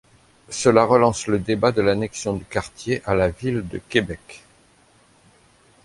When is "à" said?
3.05-3.13